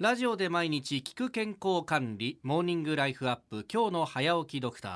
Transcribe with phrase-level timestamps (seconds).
[0.00, 4.88] ラジオで毎日聞く健康管理モーニングライフアップ今日の早起きドクタ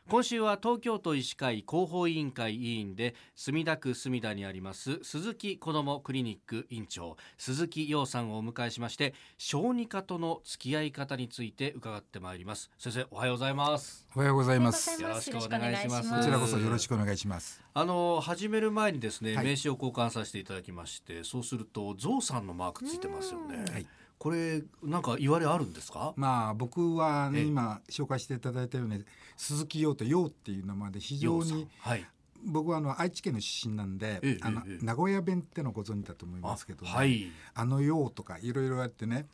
[0.09, 12.69] 今週は東京都医師会広報委員会委員で墨田区墨田にあります鈴木子どもクリニック院長鈴木陽さんをお迎えしまして小児科との付き合い方について伺ってまいります。
[12.77, 14.05] 先生おはようございます。
[14.13, 15.01] おはようございます。
[15.01, 16.09] よろしくお願いします。
[16.09, 17.61] こちらこそよろしくお願いします。
[17.73, 19.45] あの始める前にですね、はい。
[19.45, 23.87] 名刺を交換させていただきましてそうするとゾウさんのマークついてますよね、はい。
[24.17, 26.13] これなんか言われあるんですか？
[26.15, 27.45] まあ僕は、ね、ええ。
[27.45, 29.03] 今紹介していただいたように
[29.35, 32.05] 鈴木陽と陽っていう名前で非常にはい。
[32.43, 34.85] 僕はあの愛知県の出身なんで、ええあのええ。
[34.85, 36.91] 名古屋弁ってのご存知だと思いますけど、ね。
[36.91, 37.27] はい。
[37.53, 39.25] あの陽とかいろいろあってね、うん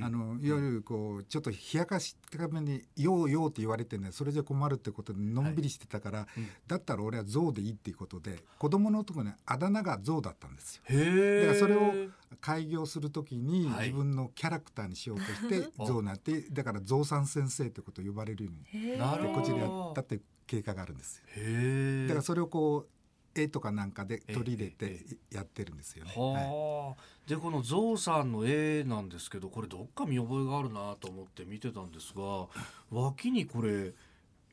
[0.00, 6.48] あのいわゆるこうちょっと冷やかしたために「陽陽」って言われてねそれじゃ困るってことでのんびりしてたから、うん。
[6.66, 10.82] だったら俺は象でいいっていうことで子供のとこねあだ名が象だったんですよ。
[10.88, 11.92] だからそれを
[12.40, 13.88] 開業するときにはい。
[13.92, 18.98] 自分のキャラクターにしようとして お象になってだから象さん先生ってことを呼ばれるように
[19.34, 22.08] こっちでやったっていう経過があるんですよ。
[22.08, 22.92] だからそれをこう
[23.34, 26.12] 絵とかなんかで取り入れええてやってるんですよね。
[26.14, 32.48] はいはあ、でこのゾウさんの絵なんですけどこれどっか見覚えがあるなと思って見てたんですが
[32.90, 33.92] 脇にこれ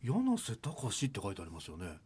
[0.03, 1.97] 柳瀬隆って書いてありますよね。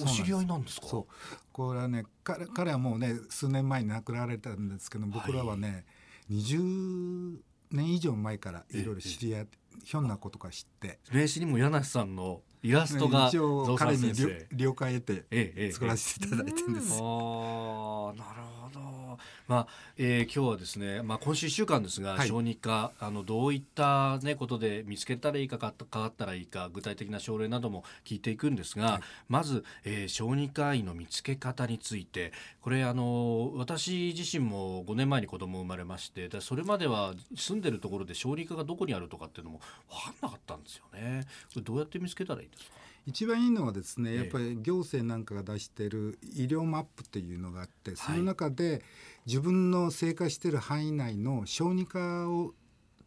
[0.00, 0.86] お知り合いなんですか？
[0.86, 1.36] そう。
[1.52, 5.84] これはね彼彼はもうね数年前に亡くなられたんですけど僕らはね、
[6.30, 7.36] 20
[7.72, 10.98] 年以上前からいろいろ知り合ってひょんなことか知って。
[11.12, 16.92] 名刺にも柳瀬さんのイラストが一応彼に了了解得てええええ作らせていただいてるんです。
[16.92, 19.01] ああなるほど。
[19.48, 41.26] まあ、えー今日はですね、まあ今週一週間ですが、はい小児科あのどういったねことで見つけたらいいかかかかったらいいか具体的な症例なども聞いていくんですが、はいまず、えー小児科医の見つけ方についてこれあの私自身も5年前に子供生まれましてでそれまでは住んでるところで小児科がどこにあるとかっていうのも分かんなかったんですよね。
[41.62, 42.81] どうやって見つけたらいいんですか？
[43.06, 44.16] 一番いいのはですねええ。
[44.18, 48.82] やっぱり行政なんかが出している医療マップっていうのがあってその中で
[49.26, 52.54] 自分の生活している範囲内の小児科を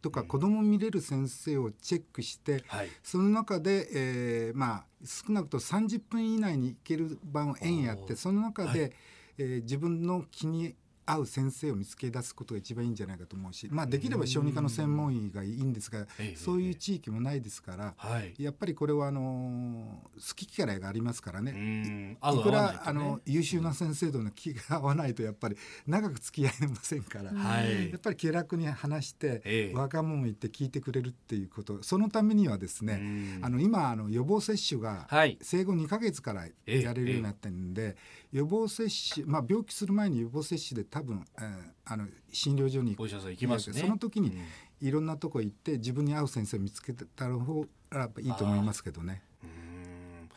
[0.02, 2.88] とか子供を見れる先生をチェックして、はい。
[3.02, 8.92] その中で、えーまあ少なくとも30分以内に行ける番を円やってその中で、はい
[9.38, 10.74] えー自分の気に
[11.06, 17.94] 合う先生を見つけ出すことが一番いいんじゃないかと思うし、まあ、できれば小児科の専門医がいいんですがええそういう地域もないですから。
[17.96, 18.34] はい。
[18.38, 22.18] やっぱりこれはあの好き嫌いがありますからうね。
[22.20, 25.56] いくらあの優秀な先生との気が合わないとやっぱり
[25.86, 27.90] 長く付き合えませんから、はい。
[27.90, 29.76] やっぱり気楽に話して、ええ。
[29.76, 33.44] 若者言って聞いてくれるっていうことそのためにはですね、うん。
[33.44, 35.38] あの今あの予防接種がはい。
[35.40, 37.96] 生後2ヶ月からええやれるようになってるんで、
[38.32, 41.46] 予防接種、まあ、病気する前に予防接種で多分、えー
[41.88, 43.80] あの診療所にお医者さん行きますね。
[43.80, 44.44] その時にうん
[44.80, 49.22] いろんなとこ行って自分に合う先生を見つけた方がいいと思いますけどね。
[49.42, 50.28] うん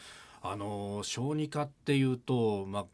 [0.42, 2.86] あの小児科っていうと、まあ、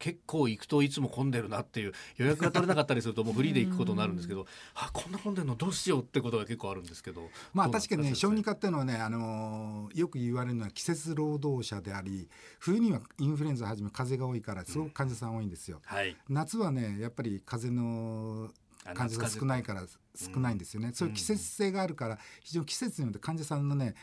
[0.00, 7.28] 結構行くといつも混んでるなっていう予約が取れなかったりするともうフリーで行くことになるんですけどあこんな混んでるのどうしようってことが結構あるんですけど。
[7.54, 12.28] まあ確かにね小児先科っていうのはね、あのーよく言われるのは季節労働者であり
[12.58, 15.80] 冬にはインフルエンザはじめ風邪が多いからすごく患者さん多いんですよ。
[15.88, 16.16] 生はい。
[16.28, 18.50] 夏はねやっぱり風邪の
[18.84, 19.84] あ患者が少ないから
[20.14, 23.94] 少ないんですよね、そういう季節性があるから非常に季節によって患者さんのね、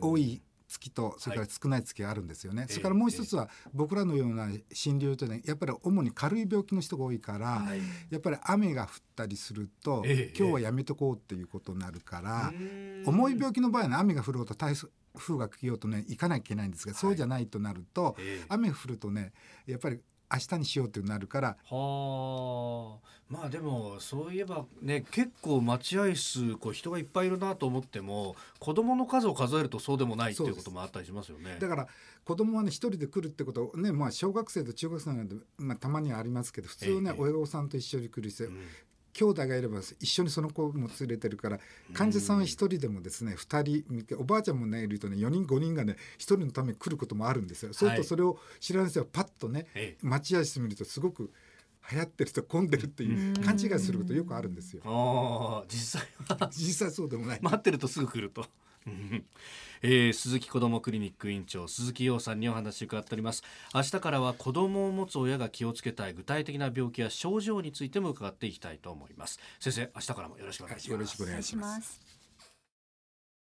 [0.00, 7.80] 多い月とそれから少ない月があるんですよね、ええそれからもう一つは僕らのような診療所で、ね、やっぱり主に軽い病気の人が多いから、はい。
[8.10, 13.02] やっぱり雨が降ったりすると、ええ今日はやめとこうっていうことになるから、うん。
[13.06, 14.74] 重い病気の場合は、ね、雨が降ろうと台
[15.16, 18.46] 風が来ようとね行かなきゃいけないんですが、そうじゃないとなると、ええ。
[18.48, 19.32] 雨降るとね
[19.66, 20.00] やっぱり
[20.32, 21.56] 明日にしようってなるから。
[21.70, 23.18] はあ。
[23.28, 31.58] まあでもそういえばね結構待合室こう人がいっぱいいるなと思っても子供の数を数えるとそうでもないっていうこともあったりしますよね。
[31.60, 31.88] だから
[32.24, 38.66] 子供はね一人で来るってことねまあ小学生と中学生なんで、まあ、たまにはありますけど普通はね、ええ親御さんと一緒に来るし、うん
[39.18, 41.58] 兄弟がいれば一緒にその子も連れてるから
[41.92, 47.72] 患者さんは一人でもですね二人見ておばあちゃんもねいるとね4人5人がね一人のために来ることもあるんですよ。
[47.72, 51.32] そうするとそれを知らない人はパッとねええ待合室見るとすごく
[51.90, 55.64] 流行ってると混んでるっていう勘違いすることよくあるんですよ。
[55.68, 57.40] 実際は 実際そうでもない。
[57.42, 58.46] 待ってるとすぐ来ると。
[59.82, 63.42] えー鈴木子どもクリニック院長鈴木陽さんにお話を伺っております。
[63.74, 69.38] 明日からは子供を持つ親が気をつけたい具体的な病気や症状についても伺っていきたいと思います。
[69.60, 70.92] 先生明日からもよろしくお願いします。
[70.92, 71.80] よろしくお願いしま。
[71.80, 72.17] す。